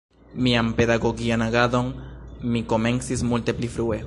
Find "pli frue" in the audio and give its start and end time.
3.61-3.99